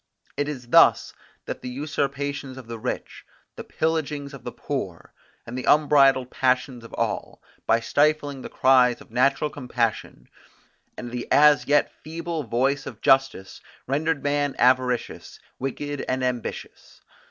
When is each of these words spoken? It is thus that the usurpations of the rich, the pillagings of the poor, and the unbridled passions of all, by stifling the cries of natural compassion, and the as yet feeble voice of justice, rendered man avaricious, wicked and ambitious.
It 0.35 0.49
is 0.49 0.69
thus 0.69 1.13
that 1.45 1.61
the 1.61 1.69
usurpations 1.69 2.57
of 2.57 2.65
the 2.65 2.79
rich, 2.79 3.23
the 3.55 3.63
pillagings 3.63 4.33
of 4.33 4.43
the 4.43 4.51
poor, 4.51 5.13
and 5.45 5.55
the 5.55 5.65
unbridled 5.65 6.31
passions 6.31 6.83
of 6.83 6.91
all, 6.95 7.39
by 7.67 7.81
stifling 7.81 8.41
the 8.41 8.49
cries 8.49 8.99
of 8.99 9.11
natural 9.11 9.51
compassion, 9.51 10.27
and 10.97 11.11
the 11.11 11.27
as 11.31 11.67
yet 11.67 11.91
feeble 12.01 12.41
voice 12.41 12.87
of 12.87 13.01
justice, 13.01 13.61
rendered 13.85 14.23
man 14.23 14.55
avaricious, 14.57 15.37
wicked 15.59 16.03
and 16.09 16.23
ambitious. 16.23 17.01